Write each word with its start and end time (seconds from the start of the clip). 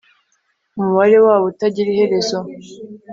Umubare 0.77 1.17
wabo 1.25 1.45
utagira 1.51 1.87
iherezo 1.91 2.37